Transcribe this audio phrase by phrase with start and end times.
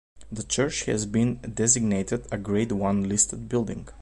[0.31, 3.87] The church has been designated a Grade One listed building.